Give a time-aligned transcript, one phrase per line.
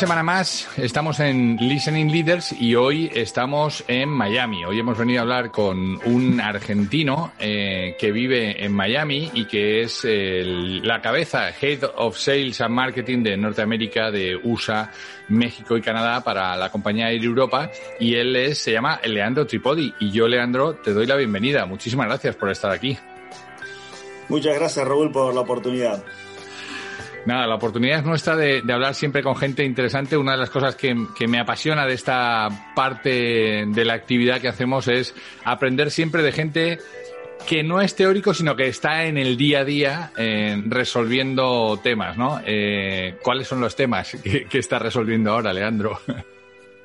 [0.00, 4.64] Semana más estamos en Listening Leaders y hoy estamos en Miami.
[4.64, 9.82] Hoy hemos venido a hablar con un argentino eh, que vive en Miami y que
[9.82, 14.90] es el- la cabeza, Head of Sales and Marketing de Norteamérica, de USA,
[15.28, 19.92] México y Canadá para la compañía Air Europa y él es, se llama Leandro Tripodi.
[20.00, 21.66] Y yo, Leandro, te doy la bienvenida.
[21.66, 22.96] Muchísimas gracias por estar aquí.
[24.30, 26.02] Muchas gracias, Raúl, por la oportunidad.
[27.26, 30.16] Nada, la oportunidad es nuestra de, hablar siempre con gente interesante.
[30.16, 34.88] Una de las cosas que, me apasiona de esta parte de la actividad que hacemos
[34.88, 36.78] es aprender siempre de gente
[37.46, 42.16] que no es teórico, sino que está en el día a día eh, resolviendo temas,
[42.16, 42.40] ¿no?
[42.44, 45.98] Eh, ¿Cuáles son los temas que, que está resolviendo ahora, Leandro?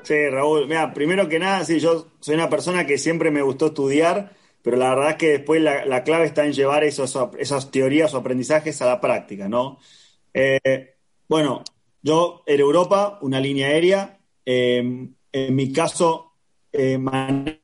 [0.06, 3.68] Sí, Raúl, mira, primero que nada, sí, yo soy una persona que siempre me gustó
[3.68, 7.72] estudiar, pero la verdad es que después la, la clave está en llevar esos, esas
[7.72, 9.80] teorías o aprendizajes a la práctica, ¿no?
[10.38, 10.96] Eh,
[11.30, 11.64] bueno,
[12.02, 16.34] yo en Europa, una línea aérea, eh, en mi caso,
[16.74, 17.56] eh, manejo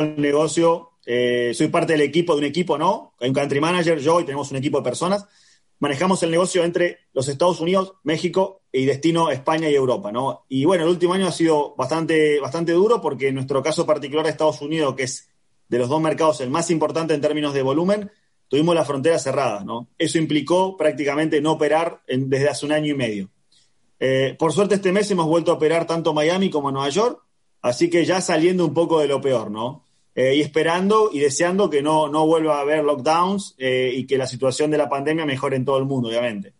[0.00, 3.14] el negocio, eh, soy parte del equipo, de un equipo, ¿no?
[3.18, 5.26] Hay un country manager, yo y tenemos un equipo de personas.
[5.78, 10.44] Manejamos el negocio entre los Estados Unidos, México y destino España y Europa, ¿no?
[10.50, 14.26] Y bueno, el último año ha sido bastante, bastante duro porque en nuestro caso particular
[14.26, 15.30] de Estados Unidos, que es
[15.68, 18.10] de los dos mercados el más importante en términos de volumen,
[18.52, 19.88] tuvimos las fronteras cerradas, ¿no?
[19.96, 23.30] Eso implicó prácticamente no operar desde hace un año y medio.
[23.98, 27.18] Eh, por suerte este mes hemos vuelto a operar tanto Miami como Nueva York,
[27.62, 29.86] así que ya saliendo un poco de lo peor, ¿no?
[30.14, 34.18] Eh, y esperando y deseando que no, no vuelva a haber lockdowns eh, y que
[34.18, 36.52] la situación de la pandemia mejore en todo el mundo, obviamente.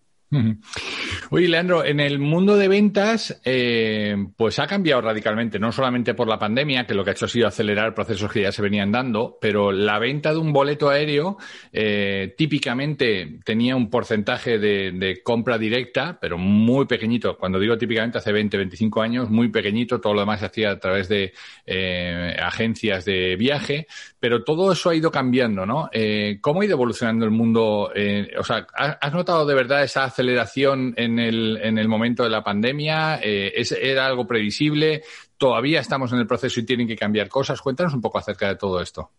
[1.30, 6.26] Oye, Leandro, en el mundo de ventas, eh, pues ha cambiado radicalmente, no solamente por
[6.26, 8.90] la pandemia, que lo que ha hecho ha sido acelerar procesos que ya se venían
[8.90, 11.36] dando, pero la venta de un boleto aéreo
[11.72, 17.36] eh, típicamente tenía un porcentaje de, compra directa, pero muy pequeñito.
[17.36, 20.78] Cuando digo típicamente hace 20, 25 años, muy pequeñito, todo lo demás se hacía a
[20.78, 21.34] través de
[21.66, 23.86] eh, agencias de viaje,
[24.18, 25.90] pero todo eso ha ido cambiando, ¿no?
[25.92, 27.90] Eh, ¿Cómo ha ido evolucionando el mundo?
[28.38, 32.30] O sea, ¿has has notado de verdad esa aceleración en el, en el momento de
[32.30, 33.20] la pandemia?
[33.22, 35.02] Eh, ¿es- ¿Era algo previsible?
[35.36, 37.60] ¿Todavía estamos en el proceso y tienen que cambiar cosas?
[37.60, 39.10] Cuéntanos un poco acerca de todo esto.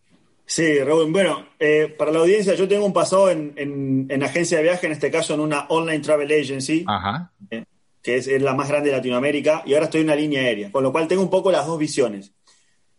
[0.45, 1.11] Sí, Raúl.
[1.11, 4.85] Bueno, eh, para la audiencia, yo tengo un pasado en, en- en agencia de viaje,
[4.87, 7.31] en este caso en una online travel agency, Ajá.
[8.01, 10.71] que es, es la más grande de Latinoamérica, y ahora estoy en una línea aérea,
[10.71, 12.33] con lo cual tengo un poco las dos visiones.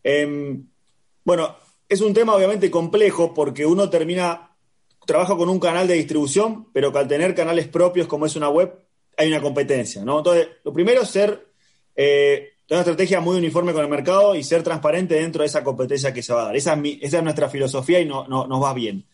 [0.03, 0.67] Em,
[1.25, 1.57] bueno,
[1.89, 4.54] es un tema obviamente complejo porque uno termina,
[5.07, 8.49] trabaja con un canal de distribución, pero que al tener canales propios como es una
[8.49, 8.75] web,
[9.17, 10.19] hay una competencia, ¿no?
[10.19, 11.47] Entonces, lo primero es ser,
[11.97, 16.13] eh, una estrategia muy uniforme con el mercado y ser transparente dentro de esa competencia
[16.15, 16.57] que se va a dar.
[16.57, 19.07] Esa es, nuestra filosofía y no, no- nos va bien.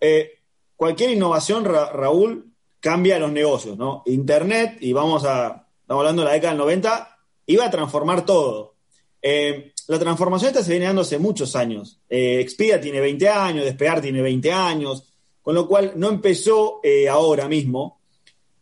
[0.00, 0.32] Eh,
[0.76, 4.02] cualquier innovación, Ra- Raúl, cambia los negocios, ¿no?
[4.06, 8.74] Internet, y vamos a, estamos hablando de la década del 90, iba a transformar todo.
[9.22, 12.00] Eh, la transformación esta se viene dando hace muchos años.
[12.08, 17.08] Eh, Expedia tiene 20 años, Despegar tiene 20 años, con lo cual no empezó eh,
[17.08, 18.00] ahora mismo.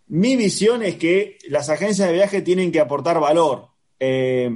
[0.09, 3.69] Mi visión es que las agencias de viaje tienen que aportar valor.
[4.01, 4.51] Eh,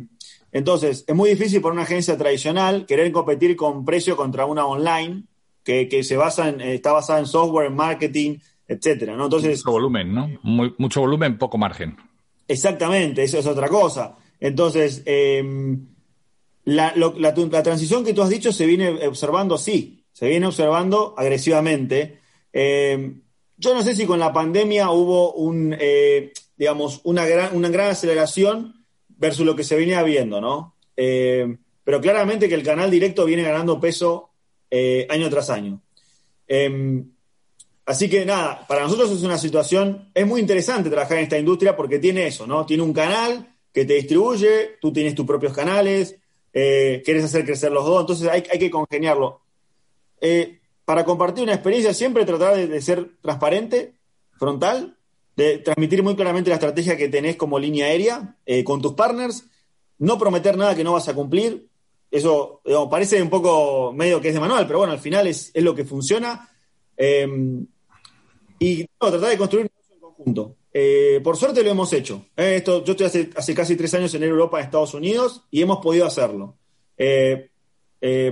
[0.52, 5.24] entonces, es muy difícil para una agencia tradicional querer competir con precio contra una online
[5.62, 9.24] que, que se basa en, eh, está basada en software, en marketing, etcétera, ¿no?
[9.24, 10.28] Entonces, Mucho volumen, ¿no?
[10.42, 11.96] Muy- mucho volumen, poco margen.
[12.48, 14.16] Exactamente, eso es otra cosa.
[14.40, 15.42] Entonces, eh,
[16.66, 22.20] la, la- transición que tú has dicho se viene observando, sí, se viene observando agresivamente.
[22.52, 23.14] Eh,
[23.56, 27.90] yo no sé si con la pandemia hubo un, eh, digamos, una gran, una gran
[27.90, 30.74] aceleración versus lo que se venía viendo, ¿no?
[30.96, 34.30] Eh, pero claramente que el canal directo viene ganando peso
[34.70, 35.80] eh, año tras año.
[36.48, 37.12] Em,
[37.84, 41.76] así que nada, para nosotros es una situación, es muy interesante trabajar en esta industria
[41.76, 42.66] porque tiene eso, ¿no?
[42.66, 46.16] Tiene un canal que te distribuye, tú tienes tus propios canales,
[46.58, 49.42] eh, quieres hacer crecer los dos, entonces hay, que congeniarlo.
[50.22, 53.92] Eh, para compartir una experiencia, siempre tratar de, ser transparente,
[54.38, 54.96] frontal,
[55.36, 59.44] de transmitir muy claramente la estrategia que tenés como línea aérea eh, con tus partners,
[59.98, 61.68] no prometer nada que no vas a cumplir.
[62.10, 65.74] Eso parece un poco medio que es de manual, pero bueno, al final es, lo
[65.74, 66.48] que funciona.
[68.58, 70.56] y tratar de construir un en conjunto.
[70.78, 72.26] Eh, por suerte lo hemos hecho.
[72.36, 75.78] Eh, esto, yo estoy hace, casi tres años en Europa, en Estados Unidos, y hemos
[75.78, 76.54] podido hacerlo.
[76.98, 77.48] Eh,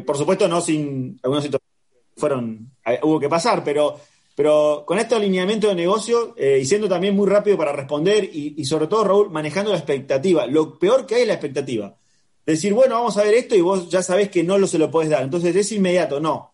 [0.05, 2.71] por supuesto, no sin algunas situaciones fueron,
[3.03, 3.99] hubo que pasar, pero,
[4.37, 8.89] pero con este alineamiento de negocio y siendo también muy rápido para responder y, sobre
[8.89, 10.47] todo, Raúl, manejando la expectativa.
[10.47, 11.97] Lo peor que hay es la expectativa.
[12.45, 14.91] Decir, bueno, vamos a ver esto y vos ya sabés que no lo se lo
[14.91, 15.23] podés dar.
[15.23, 16.53] Entonces es inmediato, no.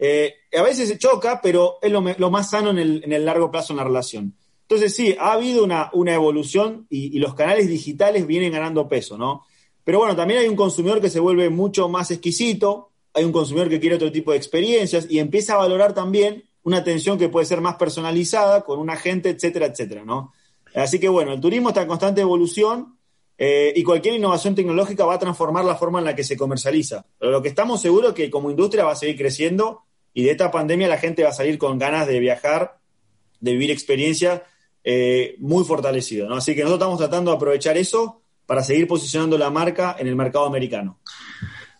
[0.00, 3.72] a veces se choca, pero es lo, más sano en el, en el largo plazo
[3.72, 4.34] en la relación.
[4.68, 9.44] Entonces sí, ha habido una, evolución y, los canales digitales vienen ganando peso, ¿no?
[9.84, 13.68] Pero bueno, también hay un consumidor que se vuelve mucho más exquisito, hay un consumidor
[13.68, 17.44] que quiere otro tipo de experiencias y empieza a valorar también una atención que puede
[17.44, 20.32] ser más personalizada con un agente, etcétera, etcétera, ¿no?
[20.74, 22.96] Así que bueno, el turismo está en constante evolución
[23.36, 27.04] eh, y cualquier innovación tecnológica va a transformar la forma en la que se comercializa.
[27.18, 29.82] Pero lo que estamos seguros es que como industria va a seguir creciendo
[30.14, 32.78] y de esta pandemia la gente va a salir con ganas de viajar,
[33.40, 34.42] de vivir experiencias
[34.84, 36.28] eh, muy fortalecido.
[36.28, 36.36] ¿no?
[36.36, 40.14] Así que nosotros estamos tratando de aprovechar eso para seguir posicionando la marca en el
[40.14, 41.00] mercado americano.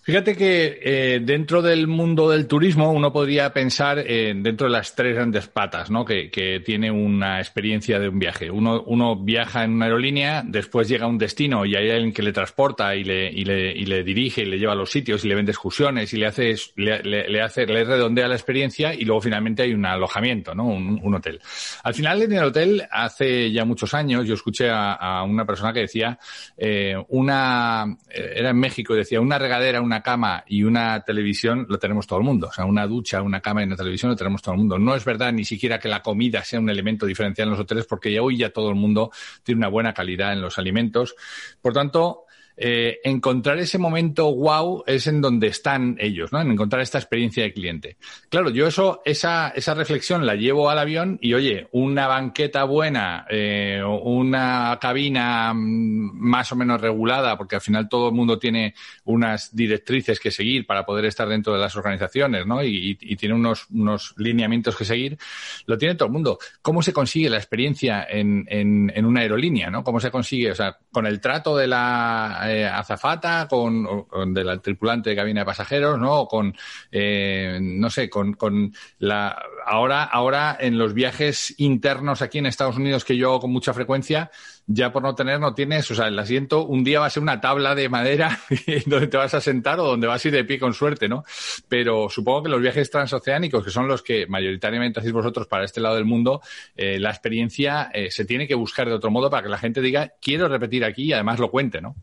[0.04, 4.94] Fíjate que eh, dentro del mundo del turismo uno podría pensar en dentro de las
[4.94, 6.04] tres grandes patas ¿no?
[6.04, 8.50] que, que, tiene una experiencia de un viaje.
[8.50, 12.22] Uno, uno viaja en una aerolínea, después llega a un destino y hay alguien que
[12.22, 15.24] le transporta y le, y le, y le dirige y le lleva a los sitios
[15.24, 19.06] y le vende excursiones y le hace, le, le, hace, le redondea la experiencia y
[19.06, 20.66] luego finalmente hay un alojamiento, ¿no?
[20.66, 21.40] un, un hotel.
[21.82, 25.72] Al final en el hotel, hace ya muchos años, yo escuché a, a una persona
[25.72, 26.18] que decía,
[26.58, 31.79] eh, una, eh, era en México, decía, una regadera, una cama y una televisión lo
[31.79, 32.49] tenemos todo el mundo.
[32.49, 34.79] O sea, una ducha, una cama y una televisión lo tenemos todo el mundo.
[34.79, 37.87] No es verdad ni siquiera que la comida sea un elemento diferencial en los hoteles
[37.87, 39.11] porque ya hoy ya todo el mundo
[39.43, 41.14] tiene una buena calidad en los alimentos.
[41.61, 42.23] Por tanto,
[42.56, 46.40] eh, encontrar ese momento wow es en donde están ellos, ¿no?
[46.40, 47.96] En encontrar esta experiencia de cliente.
[48.28, 53.26] Claro, yo eso, esa, esa reflexión la llevo al avión y oye, una banqueta buena,
[53.28, 58.74] eh, una cabina mm, más o menos regulada, porque al final todo el mundo tiene
[59.04, 62.62] unas directrices que seguir para poder estar dentro de las organizaciones, ¿no?
[62.62, 65.18] Y, y, tiene unos, unos lineamientos que seguir,
[65.66, 66.38] lo tiene todo el mundo.
[66.62, 69.82] ¿Cómo se consigue la experiencia en, en, en una aerolínea, ¿no?
[69.82, 70.50] ¿Cómo se consigue?
[70.50, 75.46] O sea, con el trato de la eh, azafata, con, del tripulante de cabina de
[75.46, 76.20] pasajeros, ¿no?
[76.20, 76.55] O con,
[76.91, 79.37] eh, no sé, con, con la,
[79.67, 83.75] ahora, ahora en los viajes internos aquí en Estados Unidos que yo hago con mucha
[83.75, 84.31] frecuencia,
[84.67, 87.23] ya por no tener, no tienes, o sea, el asiento un día va a ser
[87.23, 88.38] una tabla de madera
[88.87, 91.25] donde te vas a sentar o donde vas a ir de pie con suerte, ¿no?
[91.69, 95.81] Pero supongo que los viajes transoceánicos, que son los que mayoritariamente hacéis vosotros para este
[95.81, 96.41] lado del mundo,
[96.76, 99.81] eh, la experiencia eh, se tiene que buscar de otro modo para que la gente
[99.81, 101.94] diga, quiero repetir aquí y además lo cuente, ¿no?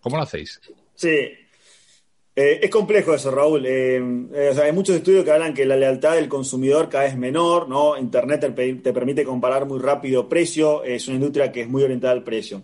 [0.00, 0.60] ¿Cómo lo hacéis?
[0.94, 1.30] Sí.
[2.34, 3.66] Eh, es complejo eso, Raúl.
[3.66, 4.00] Eh,
[4.32, 7.68] eh, hay muchos estudios que hablan que la lealtad del consumidor cada vez es menor,
[7.68, 7.98] ¿no?
[7.98, 12.24] Internet te, permite comparar muy rápido precio, es una industria que es muy orientada al
[12.24, 12.62] precio.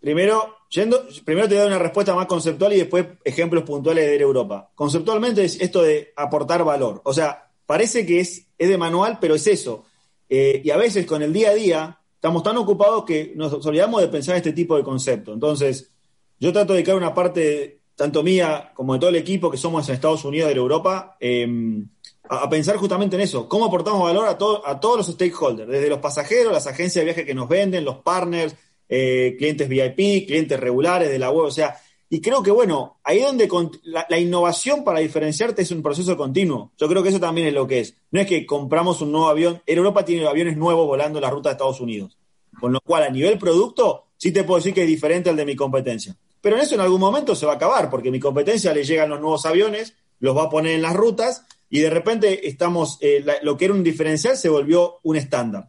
[0.00, 4.70] primero, yendo, primero te doy una respuesta más conceptual y después ejemplos puntuales de Europa.
[4.74, 7.00] Conceptualmente es esto de aportar valor.
[7.04, 9.84] O sea, parece que es, es de manual, pero es eso.
[10.28, 14.08] y a veces con el día a día estamos tan ocupados que nos olvidamos de
[14.08, 15.32] pensar este tipo de concepto.
[15.32, 15.92] Entonces,
[16.40, 19.88] yo trato de dedicar una parte, tanto mía como de todo el equipo que somos
[19.88, 21.88] en Estados Unidos de Europa, em,
[22.28, 23.48] a, pensar justamente en eso.
[23.48, 25.70] ¿Cómo aportamos valor a, a todos los stakeholders?
[25.70, 28.56] Desde los pasajeros, las agencias de viaje que nos venden, los partners,
[28.88, 31.46] eh, clientes VIP, clientes regulares de la web.
[31.46, 33.48] O sea, y creo que, bueno, ahí donde
[33.82, 36.72] la, innovación para diferenciarte es un proceso continuo.
[36.78, 37.96] Yo creo que eso también es lo que es.
[38.10, 39.62] No es que compramos un nuevo avión.
[39.66, 42.16] En Europa tiene aviones nuevos volando la ruta de Estados Unidos.
[42.58, 45.44] Con lo cual, a nivel producto, sí te puedo decir que es diferente al de
[45.44, 46.16] mi competencia.
[46.40, 49.10] Pero en eso en algún momento se va a acabar, porque mi competencia le llegan
[49.10, 53.24] los nuevos aviones, los va a poner en las rutas y de repente estamos, eh,
[53.42, 55.68] lo que era un diferencial se volvió un estándar.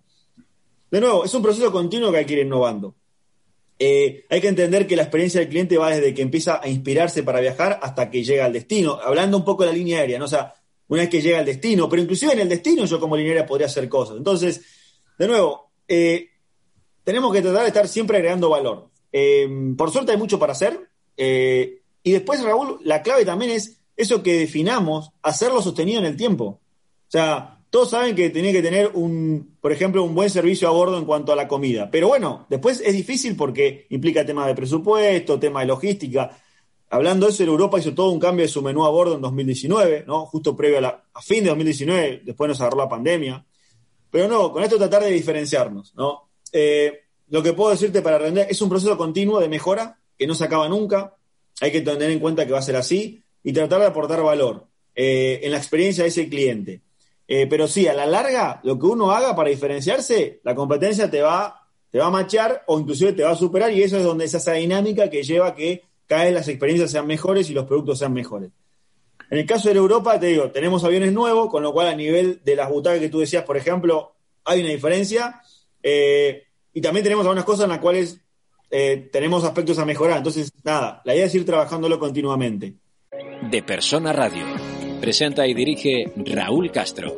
[0.90, 2.96] De nuevo, es un proceso continuo que hay que ir innovando.
[3.82, 7.24] Eh, hay que entender que la experiencia del cliente va desde que empieza a inspirarse
[7.24, 9.00] para viajar hasta que llega al destino.
[9.02, 10.26] Hablando un poco de la línea aérea, ¿no?
[10.26, 10.54] O sea,
[10.90, 13.68] una vez que llega al destino, pero inclusive en el destino yo como línea podría
[13.68, 14.18] hacer cosas.
[14.18, 14.62] Entonces,
[15.18, 16.30] de nuevo, eh,
[17.04, 18.90] tenemos que tratar de estar siempre agregando valor.
[19.12, 20.90] Eh, por suerte hay mucho para hacer.
[21.16, 26.46] Y después, Raúl, la clave también es eso que definamos, hacerlo sostenido en el tiempo.
[26.46, 30.72] O sea, todos saben que tiene que tener un, por ejemplo, un buen servicio a
[30.72, 31.90] bordo en cuanto a la comida.
[31.92, 36.36] Pero bueno, después es difícil porque implica temas de presupuesto, temas de logística.
[36.90, 40.06] Hablando de eso, Europa hizo todo un cambio de su menú a bordo en 2019,
[40.08, 40.26] ¿no?
[40.26, 43.46] Justo previo a, la, fin de 2019, después nos agarró la pandemia.
[44.10, 46.30] Pero no, con esto tratar de diferenciarnos, ¿no?
[46.52, 50.34] Eh, lo que puedo decirte para render es un proceso continuo de mejora que no
[50.34, 51.16] se acaba nunca.
[51.62, 54.66] Hay que tener en cuenta que va a ser así y tratar de aportar valor
[54.96, 56.82] eh, en la experiencia de ese cliente.
[57.32, 61.22] Eh, pero sí, a la larga, lo que uno haga para diferenciarse, la competencia te
[61.22, 64.26] va, te va a machar o inclusive te va a superar y eso es donde
[64.26, 67.68] es esa dinámica que lleva a que cada vez las experiencias sean mejores y los
[67.68, 68.50] productos sean mejores.
[69.30, 72.42] En el caso de Europa, te digo, tenemos aviones nuevos, con lo cual a nivel
[72.44, 75.40] de las butacas que tú decías, por ejemplo, hay una diferencia.
[75.84, 78.20] Eh, y también tenemos algunas cosas en las cuales
[78.72, 80.18] eh, tenemos aspectos a mejorar.
[80.18, 82.74] Entonces, nada, la idea es ir trabajándolo continuamente.
[83.52, 84.46] De Persona Radio.
[85.00, 87.18] Presenta y dirige Raúl Castro.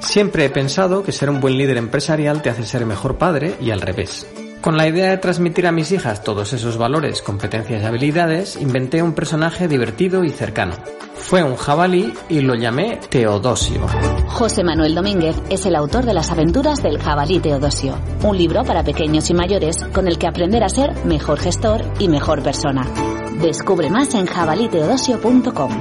[0.00, 3.70] Siempre he pensado que ser un buen líder empresarial te hace ser mejor padre y
[3.70, 4.26] al revés.
[4.60, 9.02] Con la idea de transmitir a mis hijas todos esos valores, competencias y habilidades, inventé
[9.02, 10.74] un personaje divertido y cercano.
[11.14, 13.86] Fue un jabalí y lo llamé Teodosio.
[14.28, 18.84] José Manuel Domínguez es el autor de Las aventuras del jabalí Teodosio, un libro para
[18.84, 23.21] pequeños y mayores con el que aprender a ser mejor gestor y mejor persona.
[23.42, 25.72] Descubre más en jabaliteodosio.com.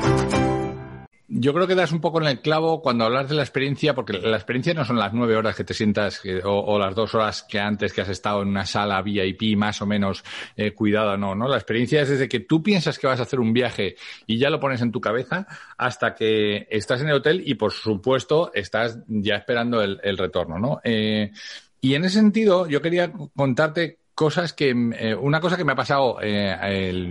[1.27, 4.13] Yo creo que das un poco en el clavo cuando hablas de la experiencia, porque
[4.13, 7.59] la experiencia no son las nueve horas que te sientas o, las dos horas que
[7.59, 10.23] antes que has estado en una sala VIP más o menos
[10.57, 11.47] eh, cuidada, no, ¿no?
[11.47, 14.49] La experiencia es desde que tú piensas que vas a hacer un viaje y ya
[14.49, 15.45] lo pones en tu cabeza
[15.77, 20.81] hasta que estás en el hotel y, por supuesto, estás ya esperando el, retorno, ¿no?
[20.83, 21.31] Eh,
[21.79, 25.75] y en ese sentido, yo quería contarte cosas que eh, una cosa que me ha
[25.75, 26.55] pasado eh,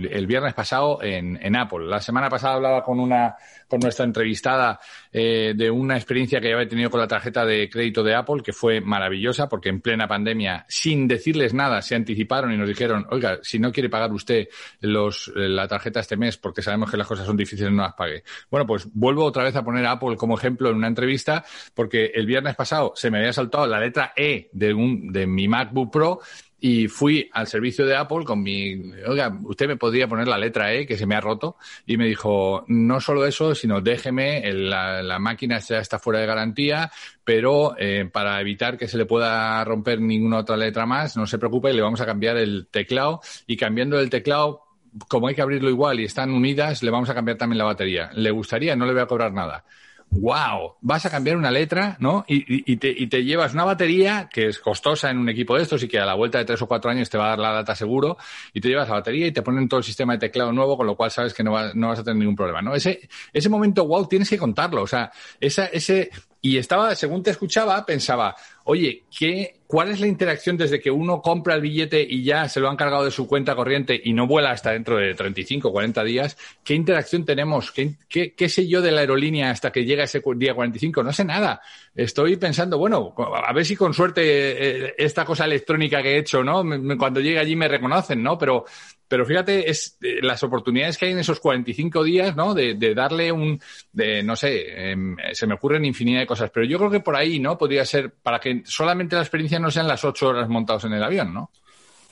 [0.09, 1.85] el, viernes pasado en, Apple.
[1.85, 3.35] La semana pasada hablaba con una
[3.67, 4.79] con nuestra entrevistada
[5.11, 8.53] eh, de una experiencia que había tenido con la tarjeta de crédito de Apple que
[8.53, 13.39] fue maravillosa porque en plena pandemia sin decirles nada se anticiparon y nos dijeron oiga
[13.41, 14.47] si no quiere pagar usted
[14.79, 18.23] los la tarjeta este mes porque sabemos que las cosas son difíciles no las pague.
[18.49, 22.11] Bueno pues vuelvo otra vez a poner a Apple como ejemplo en una entrevista porque
[22.13, 25.91] el viernes pasado se me había saltado la letra E de un de mi MacBook
[25.91, 26.21] Pro
[26.63, 28.75] y fui al servicio de Apple con mi,
[29.07, 32.05] oiga, usted me podría poner la letra E que se me ha roto y me
[32.05, 36.91] dijo, no solo eso, sino déjeme, la, la, máquina ya está fuera de garantía,
[37.23, 41.39] pero eh, para evitar que se le pueda romper ninguna otra letra más, no se
[41.39, 44.61] preocupe, le vamos a cambiar el teclado y cambiando el teclado
[45.07, 48.11] como hay que abrirlo igual y están unidas, le vamos a cambiar también la batería.
[48.13, 48.75] ¿Le gustaría?
[48.75, 49.63] No le voy a cobrar nada
[50.11, 52.25] wow, vas a cambiar una letra, ¿no?
[52.27, 55.81] Y, te, y, te, llevas una batería que es costosa en un equipo de estos
[55.83, 57.51] y que a la vuelta de tres o cuatro años te va a dar la
[57.53, 58.17] data seguro,
[58.53, 60.85] y te llevas la batería y te ponen todo el sistema de teclado nuevo, con
[60.85, 62.75] lo cual sabes que no, no vas a tener ningún problema, ¿no?
[62.75, 67.31] Ese, ese momento wow tienes que contarlo, o sea, esa, ese, y estaba, según te
[67.31, 72.25] escuchaba, pensaba, oye, ¿qué, ¿cuál es la interacción desde que uno compra el billete y
[72.25, 75.13] ya se lo han cargado de su cuenta corriente y no vuela hasta dentro de
[75.13, 76.37] 35 o 40 días?
[76.61, 77.71] ¿Qué interacción tenemos?
[77.71, 81.03] ¿Qué, qué, qué sé yo de la aerolínea hasta que llega ese día 45?
[81.03, 81.61] No sé nada.
[81.93, 86.41] Estoy pensando, bueno, a ver si con suerte eh, esta cosa electrónica que he hecho,
[86.41, 86.63] ¿no?
[86.97, 88.37] Cuando llegue allí me reconocen, ¿no?
[88.37, 88.63] Pero,
[89.09, 92.53] pero fíjate, es eh, las oportunidades que hay en esos 45 días, ¿no?
[92.53, 93.59] De, de darle un,
[93.91, 97.17] de, no sé, em, se me ocurren infinidad de cosas, pero yo creo que por
[97.17, 97.57] ahí, ¿no?
[97.57, 101.03] Podría ser para que solamente la experiencia no sean las ocho horas montados en el
[101.03, 101.51] avión, ¿no?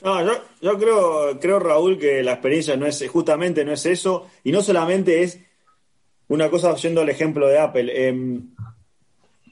[0.01, 4.27] No, yo, yo creo, creo, Raúl, que la experiencia no es, justamente no es eso,
[4.43, 5.39] y no solamente es
[6.27, 8.07] una cosa, yendo al ejemplo de Apple.
[8.07, 8.55] Em,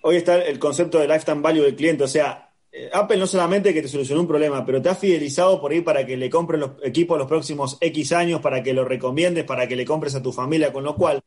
[0.01, 3.74] hoy está el concepto de lifetime value del cliente, o sea, eh, Apple no solamente
[3.74, 6.60] que te solucionó un problema, pero te ha fidelizado por ahí para que le compren
[6.60, 10.22] los equipos los próximos X años, para que lo recomiendes, para que le compres a
[10.22, 11.22] tu familia, con lo cual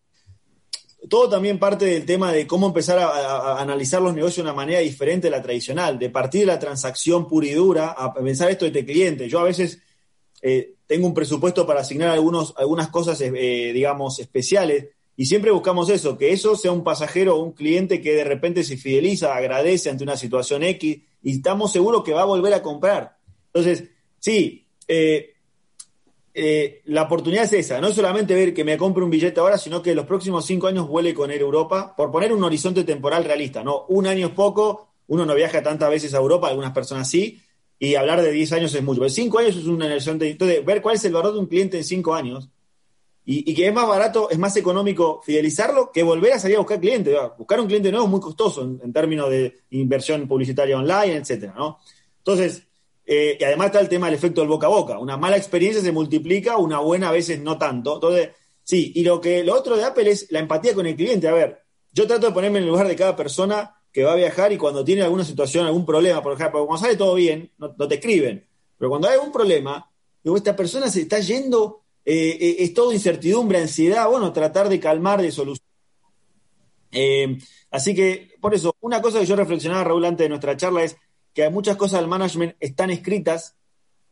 [1.08, 4.80] todo también parte del tema de cómo empezar a, analizar los negocios de una manera
[4.80, 8.64] diferente a la tradicional, de partir de la transacción pura y dura a pensar esto
[8.64, 9.28] de este cliente.
[9.28, 9.80] Yo a veces
[10.42, 14.88] eh, tengo un presupuesto para asignar algunos, algunas cosas, eh, digamos, especiales,
[15.20, 18.64] y siempre buscamos eso, que eso sea un pasajero o un cliente que de repente
[18.64, 22.62] se fideliza, agradece ante una situación X y estamos seguros que va a volver a
[22.62, 23.18] comprar.
[23.52, 25.34] Entonces, sí, eh,
[26.32, 29.82] eh, la oportunidad es esa, no solamente ver que me compre un billete ahora, sino
[29.82, 33.62] que los próximos cinco años vuele con Air Europa, por poner un horizonte temporal realista,
[33.62, 33.84] ¿no?
[33.90, 37.42] Un año es poco, uno no viaja tantas veces a Europa, algunas personas sí,
[37.78, 40.80] y hablar de diez años es mucho, pero cinco años es una horizonte, entonces ver
[40.80, 42.48] cuál es el valor de un cliente en cinco años
[43.24, 46.80] y, que es más barato, es más económico fidelizarlo que volver a salir a buscar
[46.80, 47.14] clientes.
[47.38, 51.78] Buscar un cliente nuevo es muy costoso en, términos de inversión publicitaria online, etcétera, ¿no?
[52.18, 52.64] Entonces,
[53.06, 54.98] eh, y además está el tema del efecto del boca a boca.
[54.98, 57.94] Una mala experiencia se multiplica, una buena a veces no tanto.
[57.94, 58.30] Entonces,
[58.62, 61.28] sí, y lo que lo otro de Apple es la empatía con el cliente.
[61.28, 61.62] A ver,
[61.92, 64.56] yo trato de ponerme en el lugar de cada persona que va a viajar y
[64.56, 68.46] cuando tiene alguna situación, algún problema, por ejemplo, cuando sale todo bien, no, te escriben.
[68.78, 69.90] Pero cuando hay algún problema,
[70.22, 74.80] digo, esta persona se está yendo, eh, eh, es todo incertidumbre, ansiedad, bueno, tratar de
[74.80, 75.70] calmar, de solucionar.
[76.92, 77.38] Eh,
[77.70, 80.96] así que, por eso, una cosa que yo reflexionaba, Raúl, antes de nuestra charla es
[81.34, 83.56] que hay muchas cosas del management están escritas,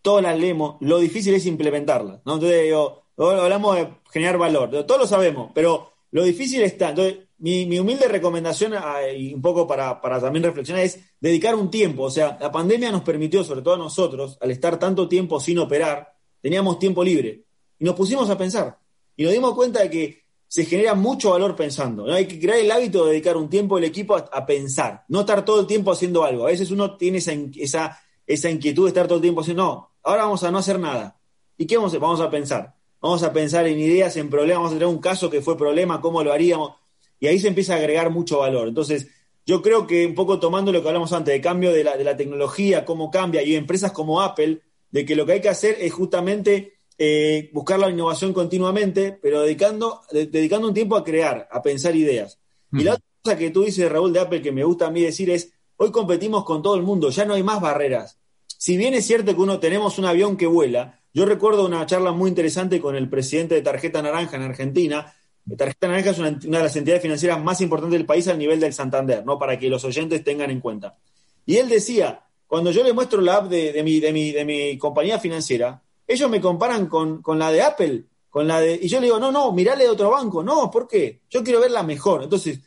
[0.02, 2.20] todas las leemos, lo difícil es implementarlas.
[2.24, 2.34] ¿no?
[2.34, 6.90] Entonces, digo, hablamos de generar valor, todos lo sabemos, pero lo difícil está.
[6.90, 12.04] Entonces, mi, humilde recomendación, ah, y un poco para, también reflexionar, es dedicar un tiempo.
[12.04, 15.58] O sea, la pandemia nos permitió, sobre todo a nosotros, al estar tanto tiempo sin
[15.58, 17.44] operar, teníamos tiempo libre.
[17.78, 18.78] Y nos pusimos a pensar.
[19.16, 22.12] Y nos dimos cuenta de que se genera mucho valor pensando.
[22.12, 25.44] Hay que crear el hábito de dedicar un tiempo del equipo a, pensar, no estar
[25.44, 26.44] todo el tiempo haciendo algo.
[26.44, 29.90] A veces uno tiene esa, esa, esa inquietud de estar todo el tiempo haciendo, no,
[30.02, 31.20] ahora vamos a no hacer nada.
[31.56, 32.00] ¿Y qué vamos a hacer?
[32.00, 32.74] Vamos a pensar.
[33.00, 36.00] Vamos a pensar en ideas, en problemas, vamos a tener un caso que fue problema,
[36.00, 36.72] cómo lo haríamos
[37.20, 38.68] y ahí se empieza a agregar mucho valor.
[38.68, 39.08] Entonces,
[39.44, 42.04] yo creo que un poco tomando lo que hablamos antes, de cambio de la, de
[42.04, 45.76] la tecnología, cómo cambia, y empresas como Apple, de que lo que hay que hacer
[45.80, 51.62] es justamente eh, buscar la innovación continuamente, pero dedicando, dedicando un tiempo a crear, a
[51.62, 52.38] pensar ideas.
[52.72, 55.02] Y la otra cosa que tú dices, Raúl, de Apple, que me gusta a mí
[55.02, 58.18] decir es, hoy competimos con todo el mundo, ya no hay más barreras.
[58.46, 62.12] Si bien es cierto que uno tenemos un avión que vuela, yo recuerdo una charla
[62.12, 65.14] muy interesante con el presidente de Tarjeta Naranja en Argentina,
[65.56, 68.74] Tarjeta Naranja es una, de las entidades financieras más importantes del país al nivel del
[68.74, 69.38] Santander, ¿no?
[69.38, 70.98] Para que los oyentes tengan en cuenta.
[71.46, 74.76] Y él decía, cuando yo le muestro la app de, mi, de, mi, de mi
[74.76, 79.06] compañía financiera, ellos me comparan con, la de Apple, con la de, y yo le
[79.06, 81.20] digo, no, no, mirale de otro banco, no, ¿por qué?
[81.28, 82.22] Yo quiero ver la mejor.
[82.22, 82.60] Entonces,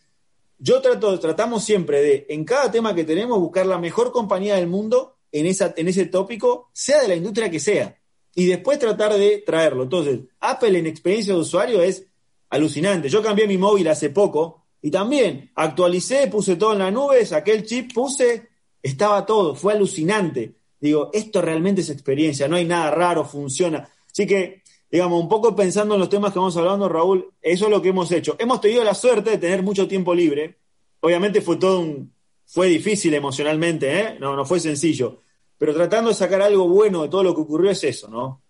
[0.60, 4.68] yo trato, tratamos siempre de, en cada tema que tenemos, buscar la mejor compañía del
[4.68, 8.00] mundo en, esa, en ese tópico, sea de la industria que sea,
[8.36, 9.84] y después tratar de traerlo.
[9.84, 12.06] Entonces, Apple en experiencia de usuario es
[12.52, 13.10] alucinante.
[13.10, 17.54] Yo cambié mi móvil hace poco y también actualicé, puse todo en la nube, saqué
[17.54, 18.50] el chip, puse,
[18.84, 20.61] estaba todo, fue alucinante.
[20.82, 23.88] Digo, esto realmente es experiencia, no hay nada raro, funciona.
[24.12, 27.72] Así que, digamos, un poco pensando en los temas que vamos hablando, Raúl, eso es
[27.72, 28.36] lo que hemos hecho.
[28.40, 30.58] Hemos tenido la suerte de tener mucho tiempo libre.
[31.00, 32.12] Obviamente fue todo un,
[32.48, 34.18] fue difícil emocionalmente, ¿eh?
[34.20, 35.22] No, no fue sencillo.
[35.58, 38.42] Pero tratando de sacar algo bueno de todo lo que ocurrió es eso, ¿no?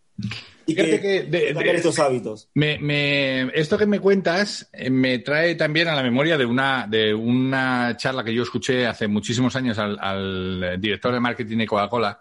[0.76, 2.50] Fíjate que, de, estos hábitos.
[2.54, 7.14] Me, esto que me cuentas eh, me trae también a la memoria de una, de
[7.14, 12.20] una charla que yo escuché hace muchísimos años al, director de marketing de Coca-Cola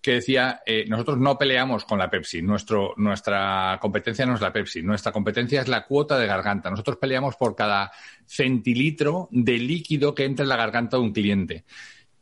[0.00, 4.52] que decía, eh, nosotros no peleamos con la Pepsi, Nuestro, nuestra competencia no es la
[4.52, 6.68] Pepsi, nuestra competencia es la cuota de garganta.
[6.68, 7.90] Nosotros peleamos por cada
[8.26, 11.64] centilitro de líquido que entra en la garganta de un cliente.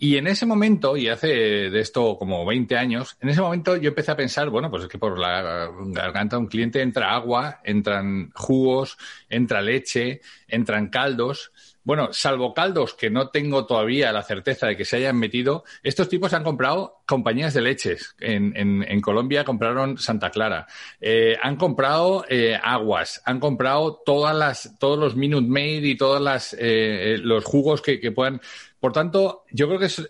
[0.05, 3.91] Y en ese momento, y hace de esto como 20 años, en ese momento yo
[3.91, 7.61] empecé a pensar, bueno, pues es que por la garganta de un cliente entra agua,
[7.63, 11.53] entran jugos, entra leche, entran caldos.
[11.85, 16.09] Bueno, salvo caldos que no tengo todavía la certeza de que se hayan metido, estos
[16.09, 18.15] tipos han comprado compañías de leches.
[18.21, 20.67] En, en, Colombia compraron Santa Clara.
[21.01, 26.21] Eh, han comprado eh, aguas, han comprado todas las, todos los Minute Maid y todos
[26.21, 28.41] las, eh, los jugos que, que puedan
[28.83, 30.09] por tanto, yo creo que es, eh,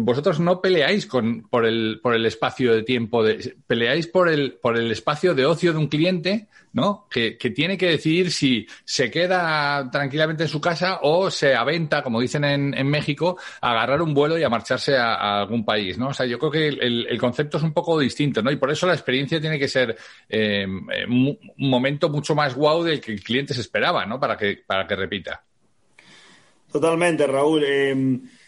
[0.00, 4.54] vosotros no peleáis con, por, el, por el espacio de tiempo, de, peleáis por el,
[4.54, 7.06] por el espacio de ocio de un cliente, ¿no?
[7.10, 12.02] Que, que, tiene que decidir si se queda tranquilamente en su casa o se aventa,
[12.02, 15.98] como dicen en, en México, a agarrar un vuelo y a marcharse a, algún país,
[15.98, 16.08] ¿no?
[16.08, 18.50] O sea, yo creo que el, concepto es un poco distinto, ¿no?
[18.50, 19.96] Y por eso la experiencia tiene que ser
[20.28, 24.18] eh, un momento mucho más guau del que el cliente se esperaba, ¿no?
[24.18, 25.44] Para que, para que repita.
[26.74, 27.62] Totalmente, Raúl.
[27.62, 28.43] Em, eh,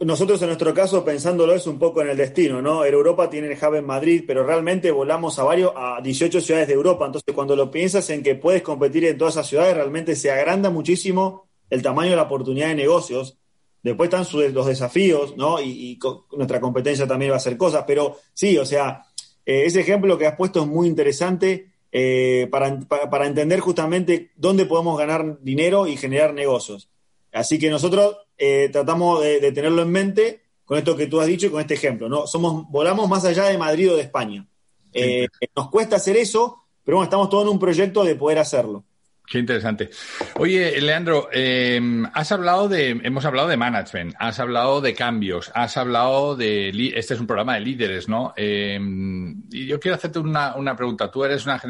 [0.00, 2.84] nosotros en nuestro caso, pensándolo, es un poco en el destino, ¿no?
[2.84, 6.74] Europa tiene el hub en Madrid, pero realmente volamos a varios, a 18 ciudades de
[6.74, 7.06] Europa.
[7.06, 10.70] Entonces, cuando lo piensas en que puedes competir en todas esas ciudades, realmente se agranda
[10.70, 13.38] muchísimo el tamaño de la oportunidad de negocios.
[13.82, 15.60] Después están los desafíos, ¿no?
[15.60, 15.98] Y,
[16.32, 17.84] nuestra competencia también va a hacer cosas.
[17.86, 19.04] Pero sí, o sea,
[19.46, 24.66] eh, ese ejemplo que has puesto es muy interesante eh, para, para entender justamente dónde
[24.66, 26.90] podemos ganar dinero y generar negocios.
[27.32, 31.46] Así que nosotros eh, tratamos de, tenerlo en mente con esto que tú has dicho
[31.46, 32.08] y con este ejemplo.
[32.08, 32.26] ¿no?
[32.26, 34.46] Somos, volamos más allá de Madrid o de España.
[34.94, 38.82] Eh, nos cuesta hacer eso, pero bueno, estamos todos en un proyecto de poder hacerlo.
[39.26, 39.90] Qué interesante.
[40.36, 45.76] Oye, Leandro, em, has hablado de, hemos hablado de management, has hablado de cambios, has
[45.76, 48.32] hablado de, este es un programa de líderes, ¿no?
[48.36, 51.10] Y yo quiero hacerte una, una pregunta.
[51.12, 51.60] Tú eres una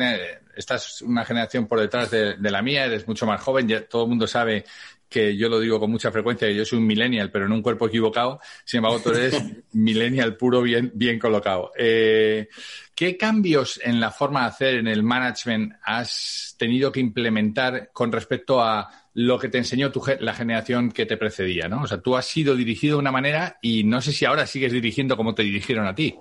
[0.56, 4.04] estás una generación por detrás de, de, la mía, eres mucho más joven, ya todo
[4.04, 4.64] el mundo sabe
[5.10, 7.60] que yo lo digo con mucha frecuencia, que yo soy un millennial, pero en un
[7.60, 8.40] cuerpo equivocado.
[8.64, 9.42] Sin embargo, tú eres
[9.72, 11.72] millennial puro, bien, bien colocado.
[11.76, 12.48] Eh,
[12.94, 18.12] ¿Qué cambios en la forma de hacer, en el management, has tenido que implementar con
[18.12, 21.66] respecto a lo que te enseñó tu, la generación que te precedía?
[21.66, 21.82] ¿no?
[21.82, 24.72] O sea, tú has sido dirigido de una manera y no sé si ahora sigues
[24.72, 26.16] dirigiendo como te dirigieron a ti.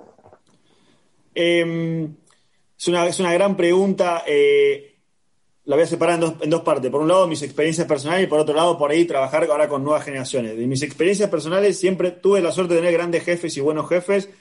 [1.35, 2.15] Em,
[2.77, 4.23] es, una, es, una, gran pregunta.
[4.25, 4.98] Eh,
[5.69, 6.89] la voy a separar en dos, en partes.
[6.89, 9.83] Por un lado, mis experiencias personales y por otro lado, por ahí trabajar ahora con
[9.83, 10.57] nuevas generaciones.
[10.57, 14.31] De mis experiencias personales, siempre tuve la suerte de tener grandes jefes y buenos jefes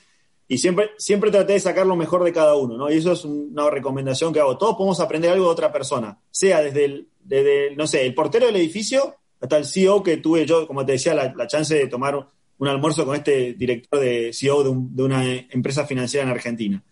[0.48, 2.90] y siempre, siempre traté de sacar lo mejor de cada uno, ¿no?
[2.90, 4.56] Y eso es una recomendación que hago.
[4.56, 8.46] Todos podemos aprender algo de otra persona, sea desde el, desde no sé, el portero
[8.46, 12.26] del edificio hasta el CEO que tuve yo, como te decía, la, chance de tomar
[12.56, 16.82] un almuerzo con este director de CEO de, de una empresa financiera en Argentina.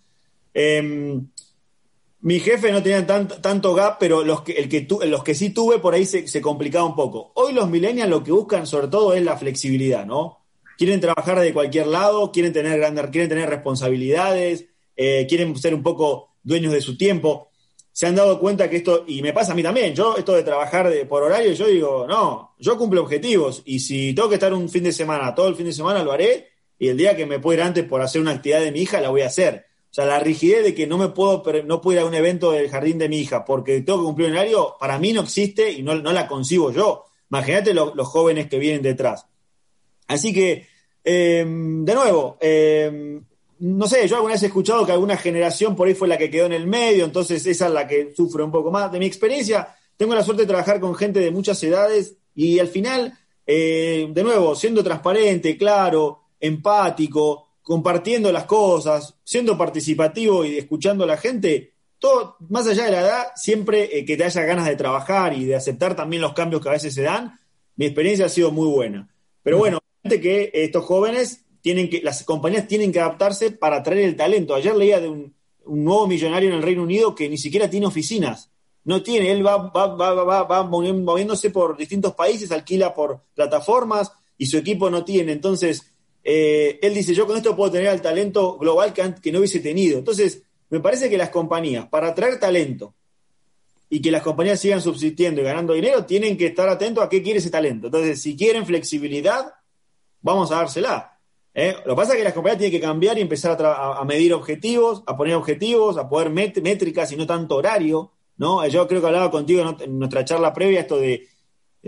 [0.53, 1.23] Eh,
[2.21, 5.79] mi jefe no tenía tanto gap, pero los que, el que los que sí tuve
[5.79, 7.33] por ahí se, complicaba un poco.
[7.35, 10.45] Hoy los millennials lo que buscan sobre todo es la flexibilidad, ¿no?
[10.79, 15.83] Quieren trabajar de cualquier lado, quieren tener grandes, quieren tener responsabilidades, eh, quieren ser un
[15.83, 17.51] poco dueños de su tiempo.
[17.93, 20.43] Se han dado cuenta que esto, y me pasa a mí también, yo esto de
[20.43, 24.69] trabajar por horario, yo digo, no, yo cumplo objetivos y si tengo que estar un
[24.69, 26.49] fin de semana, todo el fin de semana lo haré
[26.79, 29.01] y el día que me pueda ir antes por hacer una actividad de mi hija
[29.01, 32.05] la voy a hacer sea, la rigidez de que no me puedo, no puedo ir
[32.05, 34.99] a un evento del jardín de mi hija porque tengo que cumplir un horario, para
[34.99, 37.05] mí no existe y no, la concibo yo.
[37.31, 39.27] Imagínate los jóvenes que vienen detrás.
[40.07, 40.67] Así que,
[41.03, 43.25] em, de nuevo, em,
[43.61, 46.31] no sé, yo alguna vez he escuchado que alguna generación por ahí fue la que
[46.31, 48.93] quedó en el medio, entonces esa es la que sufre un poco más.
[48.93, 52.69] De mi experiencia, tengo la suerte de trabajar con gente de muchas edades y al
[52.69, 61.03] final, eh, de nuevo, siendo transparente, claro, empático, compartiendo las cosas, siendo participativo y escuchando
[61.03, 64.67] a la gente, todo, más allá de la edad, siempre eh, que te haya ganas
[64.67, 67.41] de trabajar y de aceptar también los cambios que a veces se dan,
[67.75, 69.09] mi experiencia ha sido muy buena.
[69.43, 74.15] Pero bueno, que estos jóvenes tienen que, las compañías tienen que adaptarse para atraer el
[74.15, 74.55] talento.
[74.55, 75.35] Ayer leía de un,
[75.67, 78.49] nuevo millonario en el Reino Unido que ni siquiera tiene oficinas.
[78.85, 84.13] No tiene, él va, va, va, va, va moviéndose por distintos países, alquila por plataformas
[84.39, 85.33] y su equipo no tiene.
[85.33, 85.96] Entonces,
[86.29, 89.97] eh, él dice, yo con esto puedo tener el talento global que, no hubiese tenido.
[89.97, 92.97] Entonces, me parece que las compañías, para atraer talento
[93.89, 97.23] y que las compañías sigan subsistiendo y ganando dinero, tienen que estar atentos a qué
[97.23, 97.87] quiere ese talento.
[97.87, 99.53] Entonces, si quieren flexibilidad,
[100.21, 101.17] vamos a dársela.
[101.55, 101.77] ¿eh?
[101.85, 105.05] Lo que pasa es que las compañías tienen que cambiar y empezar a, medir objetivos,
[105.07, 108.11] a poner objetivos, a poder métricas y no tanto horario.
[108.37, 108.67] ¿no?
[108.67, 111.29] Yo creo que hablaba contigo en nuestra charla previa esto de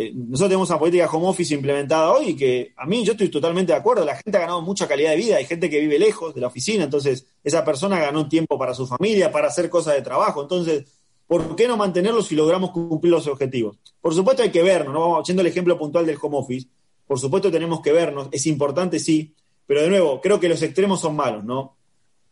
[0.00, 3.72] eh, nosotros tenemos una política home office implementada hoy que a mí yo estoy totalmente
[3.72, 4.04] de acuerdo.
[4.04, 6.46] La gente ha ganado mucha calidad de vida, hay gente que vive lejos de la
[6.46, 10.40] oficina, entonces esa persona ganó tiempo para su familia, para hacer cosas de trabajo.
[10.40, 10.84] Entonces,
[11.26, 13.76] ¿por qué no mantenerlos si logramos cumplir los objetivos?
[14.00, 15.18] Por supuesto hay que vernos, ¿no?
[15.18, 16.68] Haciendo el ejemplo puntual del home office.
[17.04, 19.34] Por supuesto tenemos que vernos, es importante, sí,
[19.66, 21.76] pero de nuevo, creo que los extremos son malos, ¿no?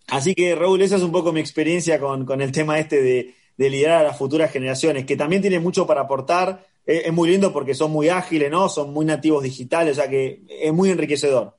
[0.07, 4.03] Así que, Raúl, esa es un poco mi experiencia con, el tema este de liderar
[4.03, 7.91] a las futuras generaciones, que también tiene mucho para aportar es, muy lindo porque son
[7.91, 8.69] muy ágiles, ¿no?
[8.69, 11.57] Son muy nativos digitales, o sea que es muy enriquecedor.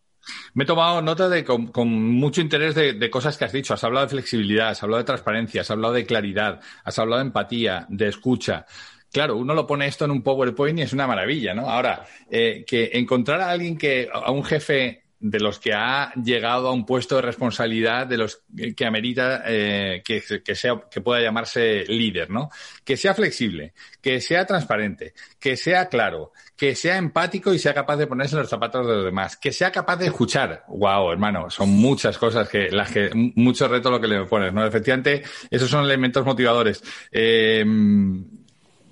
[0.53, 3.73] Me he tomado nota de con, mucho interés de, cosas que has dicho.
[3.73, 7.27] Has hablado de flexibilidad, has hablado de transparencia, has hablado de claridad, has hablado de
[7.27, 8.65] empatía, de escucha.
[9.11, 11.69] Claro, uno lo pone esto en un PowerPoint y es una maravilla, ¿no?
[11.69, 16.67] Ahora, eh, que encontrar a alguien que, a un jefe de los que ha llegado
[16.67, 18.43] a un puesto de responsabilidad, de los
[18.75, 22.49] que amerita eh, que, sea, que pueda llamarse líder, ¿no?
[22.84, 27.97] Que sea flexible, que sea transparente, que sea claro, que sea empático y sea capaz
[27.97, 30.63] de ponerse en los zapatos de los demás, que sea capaz de escuchar.
[30.67, 34.65] Wow, hermano, son muchas cosas que, las que, mucho reto lo que le pones, ¿no?
[34.65, 36.84] Efectivamente, esos son elementos motivadores.
[37.12, 37.65] Eh,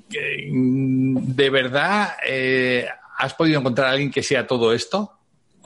[0.07, 5.14] ¿De verdad eh, has podido encontrar a alguien que sea todo esto?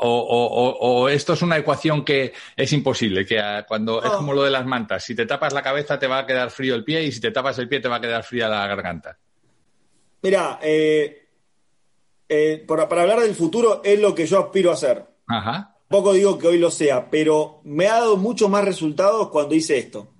[0.01, 4.65] O, esto es una ecuación que es imposible, que cuando es como lo de las
[4.65, 7.19] mantas, si te tapas la cabeza te va a quedar frío el pie y si
[7.19, 9.17] te tapas el pie te va a quedar fría la garganta.
[10.21, 11.27] Mira, eh,
[12.27, 15.05] eh, para, hablar del futuro es lo que yo aspiro a hacer.
[15.27, 15.75] Ajá.
[15.87, 19.79] Poco digo que hoy lo sea, pero me ha dado mucho más resultados cuando hice
[19.79, 20.13] esto,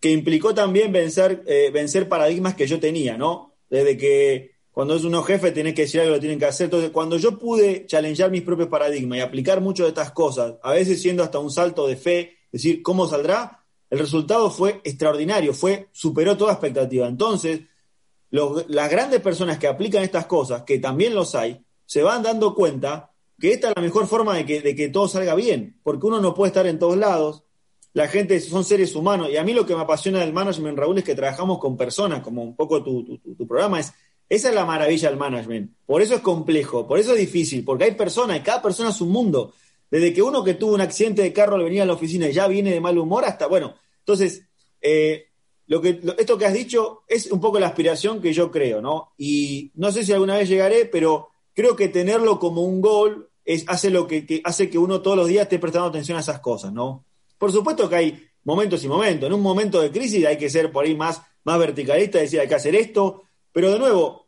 [0.00, 3.54] que implicó también vencer, eh, vencer paradigmas que yo tenía, ¿no?
[3.68, 6.66] Desde que cuando es uno jefe, tenés que decir algo, lo tienen que hacer.
[6.66, 10.72] Entonces, cuando yo pude challengear mis propios paradigmas y aplicar muchas de estas cosas, a
[10.72, 13.64] veces siendo hasta un salto de fe, decir, ¿cómo saldrá?
[13.88, 17.08] El resultado fue extraordinario, fue, superó toda expectativa.
[17.08, 17.62] Entonces,
[18.30, 23.10] las grandes personas que aplican estas cosas, que también los hay, se van dando cuenta
[23.40, 26.20] que esta es la mejor forma de que, de que todo salga bien, porque uno
[26.20, 27.42] no puede estar en todos lados,
[27.92, 30.98] la gente son seres humanos, y a mí lo que me apasiona del management, Raúl,
[30.98, 33.92] es que trabajamos con personas, como un poco tu, tu, programa es,
[34.30, 37.84] esa es la maravilla del management, por eso es complejo, por eso es difícil, porque
[37.84, 39.52] hay personas, y cada persona es un mundo,
[39.90, 42.32] desde que uno que tuvo un accidente de carro al venir a la oficina y
[42.32, 44.46] ya viene de mal humor hasta, bueno, entonces,
[44.80, 45.26] eh,
[45.66, 49.12] lo que, esto que has dicho es un poco la aspiración que yo creo, ¿no?
[49.16, 53.64] Y no sé si alguna vez llegaré, pero creo que tenerlo como un gol es,
[53.68, 56.72] hace, lo que, hace que uno todos los días esté prestando atención a esas cosas,
[56.72, 57.04] ¿no?
[57.38, 59.26] Por supuesto que hay momentos y momentos.
[59.26, 62.48] En un momento de crisis hay que ser por ahí más, más verticalista, decir hay
[62.48, 64.26] que hacer esto, pero de nuevo,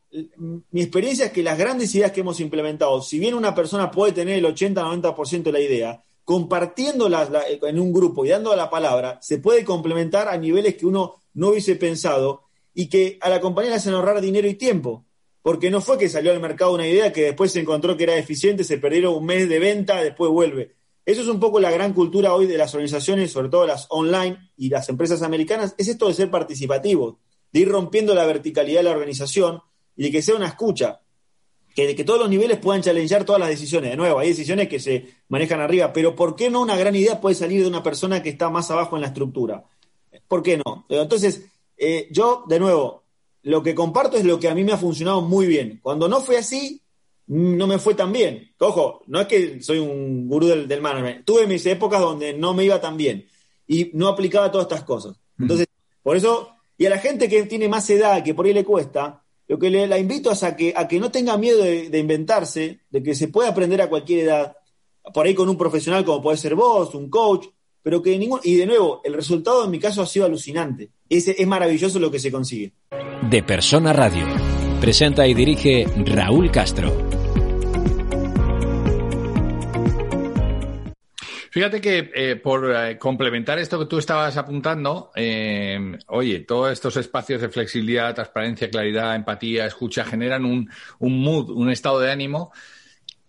[0.70, 4.12] mi experiencia es que las grandes ideas que hemos implementado, si bien una persona puede
[4.12, 7.30] tener el 80-90% de la idea, compartiéndolas
[7.62, 11.48] en un grupo y dando la palabra, se puede complementar a niveles que uno no
[11.48, 15.04] hubiese pensado y que a la compañía le hacen ahorrar dinero y tiempo.
[15.42, 18.16] Porque no fue que salió al mercado una idea que después se encontró que era
[18.16, 20.76] eficiente, se perdieron un mes de venta, después vuelve.
[21.04, 24.38] Eso es un poco la gran cultura hoy de las organizaciones, sobre todo las online
[24.56, 27.16] y las empresas americanas, es esto de ser participativos,
[27.52, 29.60] de ir rompiendo la verticalidad de la organización
[29.96, 31.00] y de que sea una escucha,
[31.74, 33.90] que de que todos los niveles puedan challengear todas las decisiones.
[33.90, 37.20] De nuevo, hay decisiones que se manejan arriba, pero ¿por qué no una gran idea
[37.20, 39.64] puede salir de una persona que está más abajo en la estructura?
[40.28, 40.86] ¿Por qué no?
[40.88, 43.04] Entonces, eh, yo, de nuevo,
[43.42, 45.80] lo que comparto es lo que a mí me ha funcionado muy bien.
[45.82, 46.82] Cuando no fue así,
[47.26, 48.52] no me fue tan bien.
[48.58, 51.24] Ojo, no es que soy un gurú del, del management.
[51.24, 53.26] Tuve mis épocas donde no me iba tan bien
[53.66, 55.16] y no aplicaba todas estas cosas.
[55.36, 55.42] Mm.
[55.44, 55.66] Entonces,
[56.02, 56.50] por eso,
[56.82, 59.70] y a la gente que tiene más edad, que por ahí le cuesta, lo que
[59.70, 63.14] le, la invito es a que, a que no tenga miedo de, inventarse, de que
[63.14, 64.56] se puede aprender a cualquier edad,
[65.14, 67.46] por ahí con un profesional como puede ser vos, un coach,
[67.84, 70.90] pero que ningún, y de nuevo, el resultado en mi caso ha sido alucinante.
[71.08, 72.72] Es, es maravilloso lo que se consigue.
[73.30, 74.26] De Persona Radio.
[74.80, 77.11] Presenta y dirige Raúl Castro.
[81.52, 86.96] Fíjate que eh, por eh, complementar esto que tú estabas apuntando, eh, oye, todos estos
[86.96, 92.52] espacios de flexibilidad, transparencia, claridad, empatía, escucha, generan un, un mood, un estado de ánimo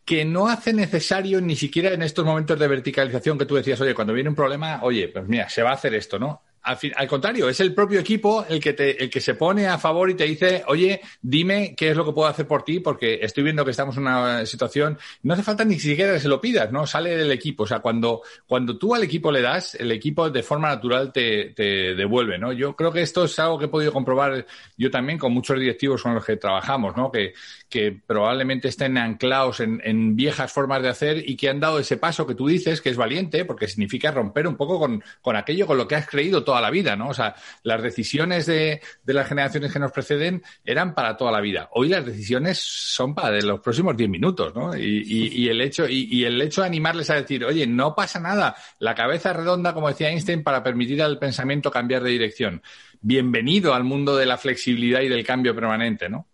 [0.05, 3.93] que no hace necesario ni siquiera en estos momentos de verticalización que tú decías, oye,
[3.93, 6.43] cuando viene un problema, oye, pues mira, se va a hacer esto, ¿no?
[6.63, 10.09] Al, contrario, es el propio equipo el que, te, el que se pone a favor
[10.09, 13.43] y te dice, oye, dime qué es lo que puedo hacer por ti, porque estoy
[13.43, 16.71] viendo que estamos en una situación, no hace falta ni siquiera que se lo pidas,
[16.71, 16.87] ¿no?
[16.87, 17.63] Sale del equipo.
[17.63, 21.49] O sea, cuando, cuando tú al equipo le das, el equipo de forma natural te,
[21.49, 22.53] te devuelve, ¿no?
[22.53, 24.45] Yo creo que esto es algo que he podido comprobar
[24.77, 27.11] yo también con muchos directivos con los que trabajamos, ¿no?
[27.11, 27.33] Que,
[27.69, 31.97] que probablemente estén anclados en, en, viejas formas de hacer y que han dado ese
[31.97, 35.67] paso que tú dices, que es valiente, porque significa romper un poco con, con aquello
[35.67, 37.09] con lo que has creído toda la vida, ¿no?
[37.09, 41.41] O sea, las decisiones de, de las generaciones que nos preceden eran para toda la
[41.41, 41.67] vida.
[41.71, 44.77] Hoy las decisiones son para de los próximos 10 minutos, ¿no?
[44.77, 47.95] Y, y, y el hecho, y, y, el hecho de animarles a decir, oye, no
[47.95, 52.11] pasa nada, la cabeza es redonda, como decía Einstein, para permitir al pensamiento cambiar de
[52.11, 52.61] dirección.
[53.01, 56.27] Bienvenido al mundo de la flexibilidad y del cambio permanente, ¿no?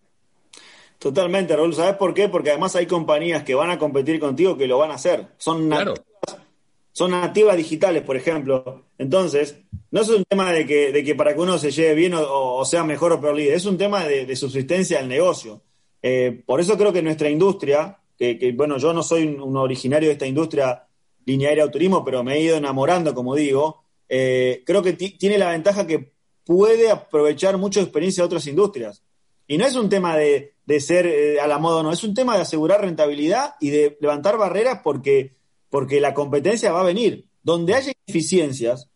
[0.98, 1.74] Totalmente, Raúl.
[1.74, 2.28] ¿Sabes por qué?
[2.28, 5.28] Porque además hay compañías que van a competir contigo que lo van a hacer.
[5.38, 6.02] Son nativas,
[7.00, 8.84] son nativas digitales, por ejemplo.
[8.98, 9.58] Entonces,
[9.90, 12.66] no es un tema de que, de que para que uno se lleve bien o,
[12.66, 15.62] sea mejor o peor líder, es un tema de, subsistencia del negocio.
[16.02, 20.14] Eh, por eso creo que nuestra industria, que, bueno, yo no soy un, originario de
[20.14, 20.88] esta industria
[21.26, 25.52] línea aérea turismo, pero me he ido enamorando, como digo, eh, creo que tiene la
[25.52, 26.12] ventaja que
[26.44, 29.04] puede aprovechar mucha experiencia de otras industrias.
[29.48, 32.36] Y no es un tema de, ser eh, a la moda, no, es un tema
[32.36, 35.39] de asegurar rentabilidad y de levantar barreras porque,
[35.70, 37.26] porque la competencia va a venir.
[37.44, 38.90] Donde haya eficiencias,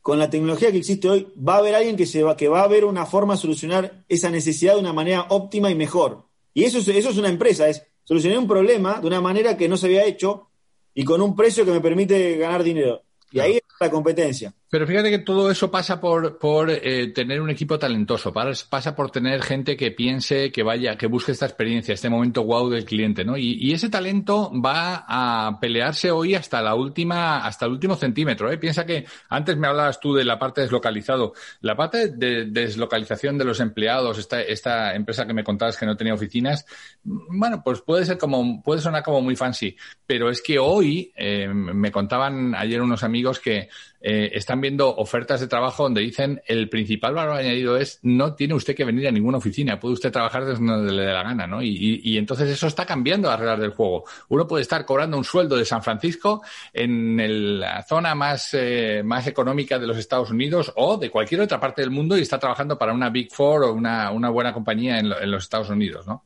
[0.00, 2.62] con la tecnología que existe hoy, va a haber alguien que, se va, que va
[2.62, 6.26] a ver una forma de solucionar esa necesidad de una manera óptima y mejor.
[6.54, 9.68] Y eso es, eso es una empresa, es solucionar un problema de una manera que
[9.68, 10.48] no se había hecho
[10.94, 13.02] y con un precio que me permite ganar dinero.
[13.32, 14.54] Y ahí está la competencia.
[14.68, 19.12] Pero fíjate que todo eso pasa por, por eh, tener un equipo talentoso, pasa por
[19.12, 23.24] tener gente que piense, que vaya, que busque esta experiencia, este momento wow del cliente,
[23.24, 23.36] ¿no?
[23.36, 28.58] Y, ese talento va a pelearse hoy hasta la última, hasta el último centímetro, ¿eh?
[28.58, 31.34] Piensa que antes me hablabas tú de la parte deslocalizado.
[31.60, 35.96] La parte de, deslocalización de los empleados, esta, esta empresa que me contabas que no
[35.96, 36.66] tenía oficinas,
[37.04, 39.76] bueno, pues puede ser como, puede sonar como muy fancy,
[40.06, 43.68] pero es que hoy, eh, me contaban ayer unos amigos que
[44.00, 48.54] eh, están viendo ofertas de trabajo donde dicen el principal valor añadido es no tiene
[48.54, 51.46] usted que venir a ninguna oficina, puede usted trabajar desde donde le dé la gana,
[51.46, 51.62] ¿no?
[51.62, 54.04] Y, y, entonces eso está cambiando las reglas del juego.
[54.28, 59.26] Uno puede estar cobrando un sueldo de San Francisco en la zona más, eh, más
[59.26, 62.78] económica de los Estados Unidos o de cualquier otra parte del mundo y está trabajando
[62.78, 66.22] para una Big Four o una, una buena compañía en, en los Estados Unidos, ¿no?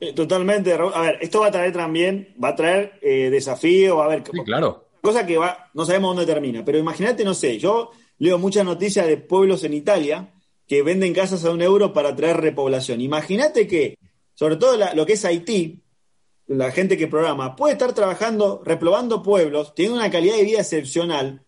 [0.00, 4.02] Eh, totalmente, A ver, esto va a traer también, va a traer eh, desafío, va
[4.04, 4.24] a haber...
[4.30, 4.83] Sí, claro.
[5.04, 9.06] Cosa que va, no sabemos dónde termina, pero imagínate, no sé, yo leo muchas noticias
[9.06, 10.32] de pueblos en Italia
[10.66, 13.02] que venden casas a un euro para traer repoblación.
[13.02, 13.98] Imagínate que,
[14.32, 15.82] sobre todo lo que es Haití,
[16.46, 21.44] la gente que programa, puede estar trabajando, reprobando pueblos, tiene una calidad de vida excepcional,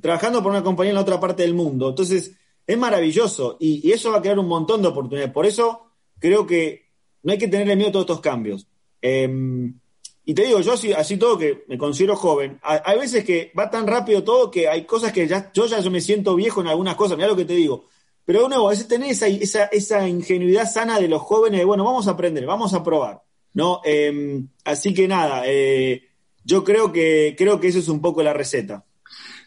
[0.00, 1.90] trabajando por una compañía en la otra parte del mundo.
[1.90, 2.34] Entonces,
[2.66, 5.30] es maravilloso y, y eso va a crear un montón de oportunidades.
[5.30, 6.88] Por eso creo que
[7.22, 8.66] no hay que tenerle miedo a todos estos cambios.
[9.02, 9.78] Em,
[10.24, 13.70] y te digo, yo así, así todo que me considero joven, hay veces que va
[13.70, 16.94] tan rápido todo que hay cosas que ya, yo ya me siento viejo en algunas
[16.94, 17.86] cosas, mira lo que te digo.
[18.24, 21.84] Pero de nuevo, a veces tenés esa, esa, ingenuidad sana de los jóvenes de, bueno,
[21.84, 23.22] vamos a aprender, vamos a probar.
[23.52, 23.82] ¿no?
[23.84, 26.08] Em, así que nada, eh,
[26.42, 28.84] yo creo que, creo que eso es un poco la receta.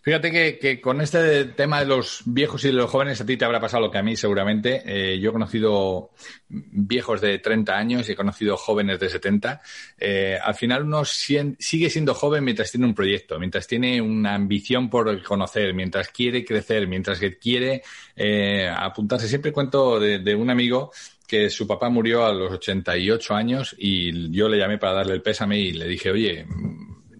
[0.07, 3.43] Fíjate que, con este tema de los viejos y de los jóvenes, a ti te
[3.43, 4.81] habrá pasado lo que a mí seguramente.
[4.85, 6.11] Eh, yo he conocido
[6.47, 9.61] viejos de 30 años y he conocido jóvenes de 70.
[9.99, 14.89] Eh, al final uno sigue siendo joven mientras tiene un proyecto, mientras tiene una ambición
[14.89, 17.81] por conocer, mientras quiere crecer, mientras que quiere
[18.15, 19.27] eh, apuntarse.
[19.27, 20.89] Siempre cuento de, de un amigo
[21.27, 25.21] que su papá murió a los 88 años y yo le llamé para darle el
[25.21, 26.45] pésame y le dije, oye,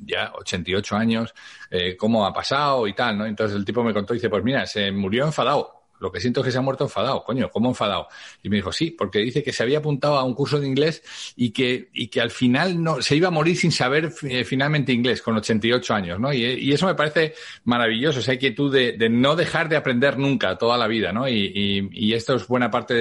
[0.08, 1.36] ya 88 años,
[1.70, 3.26] eh, cómo ha pasado y tal, ¿no?
[3.26, 6.42] Entonces el tipo me contó y dice, pues mira, se murió enfadado lo que siento
[6.42, 8.08] es que se ha muerto enfadado, coño, ¿cómo enfadado?
[8.44, 11.04] Y me dijo, sí, porque dice que se había apuntado a un curso de inglés
[11.36, 14.92] y que, y que al final no, se iba a morir sin saber eh, finalmente
[14.92, 16.34] inglés con 88 años, ¿no?
[16.34, 17.34] Y, eso me parece
[17.64, 21.28] maravilloso, esa inquietud de, no dejar de aprender nunca, toda la vida, ¿no?
[21.28, 22.94] Y, esto es buena parte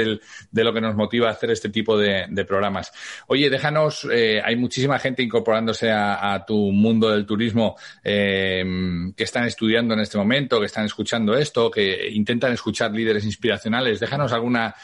[0.51, 2.93] de lo que nos motiva a hacer este tipo de, programas.
[3.27, 8.65] Oye, déjanos, eh, hay muchísima gente incorporándose a, tu mundo del turismo eh,
[9.17, 14.01] que están estudiando en este momento, que están escuchando esto, que intentan escuchar líderes inspiracionales.
[14.01, 14.75] Déjanos alguna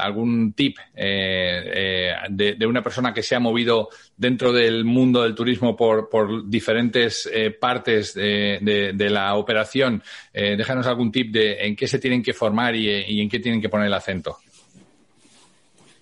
[0.00, 5.34] algún tip eh, eh, de, una persona que se ha movido dentro del mundo del
[5.34, 10.02] turismo por, por diferentes eh, partes de, la operación.
[10.32, 13.68] déjanos algún tip de en qué se tienen que formar y, en qué tienen que
[13.68, 14.38] poner el acento.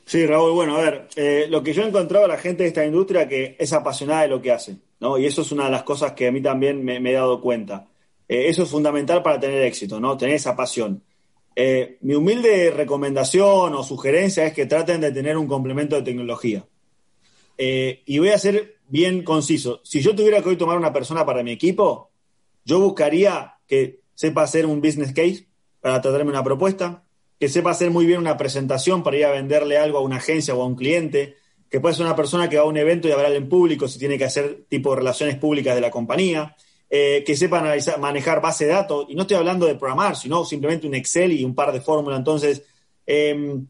[0.04, 1.08] Sí, Raúl, bueno, a ver,
[1.50, 4.28] lo que yo he encontrado a la gente de esta industria que es apasionada de
[4.28, 5.18] lo que hace, ¿no?
[5.18, 7.86] Y eso es una de las cosas que a mí también me he dado cuenta.
[8.26, 10.16] eso es fundamental para tener éxito, ¿no?
[10.16, 11.02] Tener esa pasión.
[11.60, 16.64] Eh, mi humilde recomendación o sugerencia es que traten de tener un complemento de tecnología.
[17.56, 19.80] Eh, y voy a ser bien conciso.
[19.82, 22.12] Si yo tuviera que hoy tomar una persona para mi equipo,
[22.64, 25.48] yo buscaría que sepa hacer un business case
[25.80, 27.02] para tratarme una propuesta,
[27.40, 30.54] que sepa hacer muy bien una presentación para ir a venderle algo a una agencia
[30.54, 31.34] o a un cliente,
[31.68, 33.98] que pueda ser una persona que va a un evento y hablar en público si
[33.98, 36.54] tiene que hacer tipo de relaciones públicas de la compañía,
[36.90, 40.44] eh, que sepa analizar, manejar base de datos, y no estoy hablando de programar, sino
[40.44, 42.18] simplemente un Excel y un par de fórmulas.
[42.18, 42.62] Entonces,
[43.04, 43.66] em,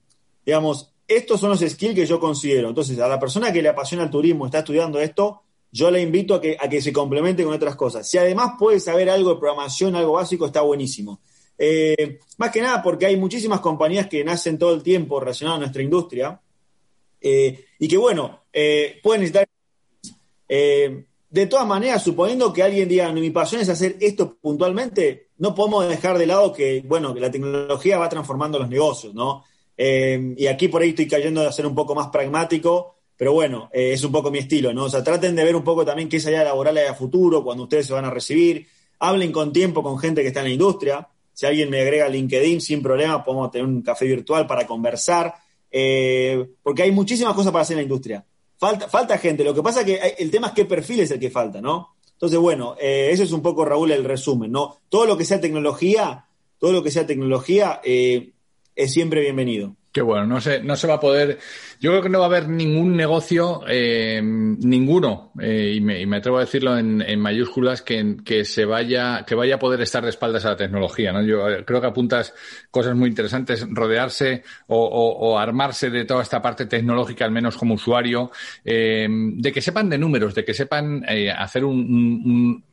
[0.46, 2.68] digamos, estos son los skills que yo considero.
[2.68, 6.34] Entonces, a la persona que le apasiona el turismo, está estudiando esto, yo le invito
[6.34, 8.08] a que, a que se complemente con otras cosas.
[8.08, 11.20] Si además puede saber algo de programación, algo básico, está buenísimo.
[11.58, 15.60] Eh, más que nada porque hay muchísimas compañías que nacen todo el tiempo relacionadas a
[15.62, 16.40] nuestra industria
[17.20, 18.44] eh, y que, bueno,
[19.02, 19.48] pueden necesitar
[21.30, 25.88] de todas maneras, suponiendo que alguien diga, mi pasión es hacer esto puntualmente, no podemos
[25.88, 29.44] dejar de lado que, bueno, que la tecnología va transformando los negocios, ¿no?
[29.76, 33.68] Eh, y aquí por ahí estoy cayendo de ser un poco más pragmático, pero bueno,
[33.72, 34.84] eh, es un poco mi estilo, ¿no?
[34.84, 37.64] O sea, traten de ver un poco también qué es allá laboral a futuro, cuando
[37.64, 38.66] ustedes se van a recibir,
[38.98, 42.60] hablen con tiempo con gente que está en la industria, si alguien me agrega LinkedIn,
[42.60, 45.34] sin problema, podemos tener un café virtual para conversar,
[45.70, 48.24] eh, porque hay muchísimas cosas para hacer en la industria.
[48.58, 49.44] Falta, falta gente.
[49.44, 51.94] Lo que pasa es que el tema es qué perfil es el que falta, ¿no?
[52.12, 54.80] Entonces, bueno, eh, eso es un poco, Raúl, el resumen, ¿no?
[54.88, 56.26] Todo lo que sea tecnología,
[56.58, 58.32] todo lo que sea tecnología eh,
[58.74, 59.76] es siempre bienvenido.
[59.90, 61.38] Qué bueno, no se, no se va a poder.
[61.80, 66.06] Yo creo que no va a haber ningún negocio, eh, ninguno, eh, y, me, y,
[66.06, 69.80] me, atrevo a decirlo en, en mayúsculas, que, que, se vaya, que vaya a poder
[69.80, 71.10] estar de espaldas a la tecnología.
[71.12, 71.22] ¿no?
[71.22, 72.34] Yo eh, creo que apuntas
[72.70, 77.56] cosas muy interesantes, rodearse o, o, o armarse de toda esta parte tecnológica, al menos
[77.56, 78.30] como usuario,
[78.66, 82.64] eh, de que sepan de números, de que sepan eh, hacer un, un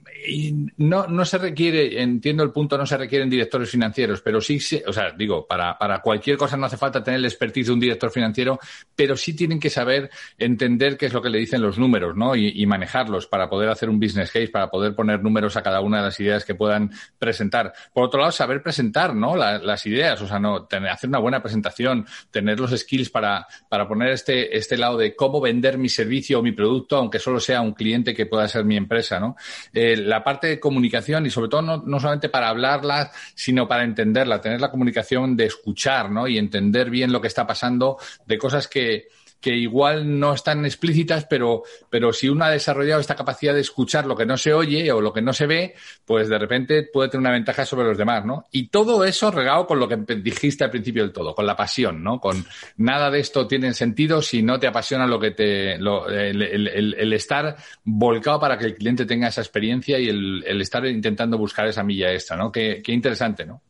[0.77, 4.93] no, no se requiere, entiendo el punto, no se requieren directores financieros, pero sí, o
[4.93, 8.11] sea, digo, para, para cualquier cosa no hace falta tener el expertise de un director
[8.11, 8.59] financiero,
[8.95, 12.35] pero sí tienen que saber entender qué es lo que le dicen los números, ¿no?
[12.35, 15.97] Y, manejarlos para poder hacer un business case, para poder poner números a cada una
[15.97, 16.89] de las ideas que puedan
[17.19, 17.73] presentar.
[17.93, 19.35] Por otro lado, saber presentar, ¿no?
[19.35, 23.87] las ideas, o sea, no, tener, hacer una buena presentación, tener los skills para, para
[23.87, 27.61] poner este, este lado de cómo vender mi servicio o mi producto, aunque solo sea
[27.61, 29.35] un cliente que pueda ser mi empresa, ¿no?
[29.73, 34.41] Eh, parte de comunicación y sobre todo no, no, solamente para hablarla, sino para entenderla,
[34.41, 36.27] tener la comunicación de escuchar, ¿no?
[36.27, 39.07] Y entender bien lo que está pasando de cosas que,
[39.45, 44.07] que igual no están explícitas, pero, pero si uno ha desarrollado esta capacidad de escuchar
[44.07, 47.09] lo que no se oye o lo que no se ve, pues de repente puede
[47.09, 48.45] tener una ventaja sobre los demás, ¿no?
[48.49, 52.03] Y todo eso regado con lo que dijiste al principio del todo, con la pasión,
[52.03, 52.19] ¿no?
[52.19, 52.43] Con
[52.77, 57.13] nada de esto tiene sentido si no te apasiona lo que te, lo, el, el,
[57.13, 61.83] estar volcado para que el cliente tenga esa experiencia y el, estar intentando buscar esa
[61.83, 62.51] milla extra, ¿no?
[62.51, 63.61] Qué, qué interesante, ¿no?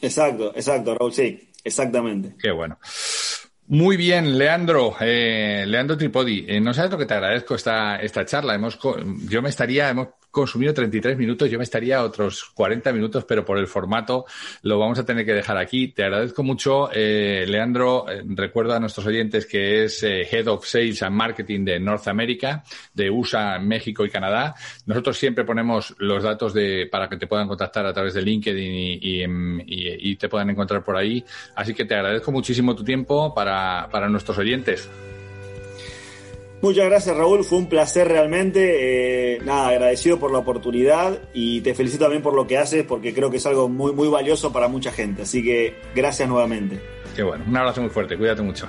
[0.00, 2.36] Exacto, exacto, Raúl, sí, exactamente.
[2.40, 2.78] Qué bueno.
[3.70, 8.24] Muy bien, Leandro, eh, Leandro Tripodi, eh, no sabes lo que te agradezco esta, esta
[8.24, 8.54] charla.
[8.54, 8.78] Hemos,
[9.28, 10.08] yo me estaría, hemos
[10.38, 14.24] consumido 33 minutos, yo me estaría otros 40 minutos, pero por el formato
[14.62, 15.88] lo vamos a tener que dejar aquí.
[15.88, 18.08] Te agradezco mucho, eh, Leandro.
[18.08, 22.06] Eh, recuerdo a nuestros oyentes que es eh, Head of Sales and Marketing de North
[22.06, 22.62] America,
[22.94, 24.54] de USA, México y Canadá.
[24.86, 28.72] Nosotros siempre ponemos los datos de, para que te puedan contactar a través de LinkedIn
[29.02, 29.24] y,
[29.66, 31.24] y, te puedan encontrar por ahí.
[31.56, 34.88] Así que te agradezco muchísimo tu tiempo para, para nuestros oyentes.
[36.60, 39.36] Muchas gracias Raúl, fue un placer realmente.
[39.36, 43.14] Eh, nada, agradecido por la oportunidad y te felicito también por lo que haces porque
[43.14, 45.22] creo que es algo muy, muy valioso para mucha gente.
[45.22, 46.80] Así que gracias nuevamente.
[47.14, 48.68] Qué bueno, un abrazo muy fuerte, cuídate mucho.